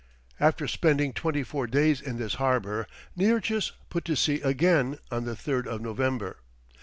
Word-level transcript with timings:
After 0.39 0.67
spending 0.67 1.13
twenty 1.13 1.43
four 1.43 1.67
days 1.67 2.01
in 2.01 2.17
this 2.17 2.33
harbour, 2.41 2.87
Nearchus 3.15 3.73
put 3.91 4.03
to 4.05 4.15
sea 4.15 4.41
again 4.41 4.97
on 5.11 5.25
the 5.25 5.35
3rd 5.35 5.67
of 5.67 5.79
November. 5.79 6.37